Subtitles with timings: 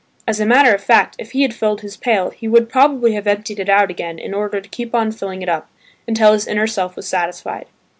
[0.27, 3.27] As a matter of fact, if he had filled his pail he would probably have
[3.27, 5.69] emptied it out again in order to keep on filling it up
[6.07, 7.67] until his inner self was satisfied.